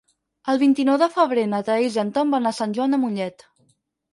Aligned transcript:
El 0.53 0.59
vint-i-nou 0.61 0.95
de 1.01 1.09
febrer 1.17 1.43
na 1.51 1.59
Thaís 1.67 1.99
i 1.99 2.01
en 2.05 2.09
Tom 2.17 2.33
van 2.37 2.51
a 2.51 2.55
Sant 2.61 2.75
Joan 2.79 2.97
de 2.97 3.01
Mollet. 3.05 3.47